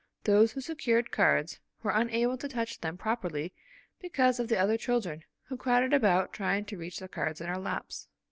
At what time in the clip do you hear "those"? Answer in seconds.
0.23-0.53